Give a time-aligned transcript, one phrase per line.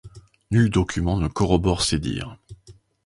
[0.49, 2.35] Nul document ne corrobore ces dires.